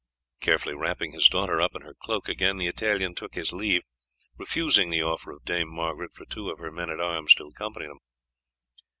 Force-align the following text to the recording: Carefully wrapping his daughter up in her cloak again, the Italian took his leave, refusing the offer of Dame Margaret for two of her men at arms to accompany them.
Carefully 0.39 0.73
wrapping 0.73 1.11
his 1.11 1.29
daughter 1.29 1.61
up 1.61 1.75
in 1.75 1.83
her 1.83 1.93
cloak 1.93 2.27
again, 2.27 2.57
the 2.57 2.65
Italian 2.65 3.13
took 3.13 3.35
his 3.35 3.53
leave, 3.53 3.83
refusing 4.35 4.89
the 4.89 5.03
offer 5.03 5.29
of 5.31 5.45
Dame 5.45 5.69
Margaret 5.69 6.11
for 6.15 6.25
two 6.25 6.49
of 6.49 6.57
her 6.57 6.71
men 6.71 6.89
at 6.89 6.99
arms 6.99 7.35
to 7.35 7.45
accompany 7.45 7.85
them. 7.85 7.99